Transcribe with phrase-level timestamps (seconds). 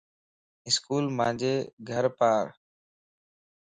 [0.67, 1.53] اسڪول مانجي
[1.89, 2.45] گھر پار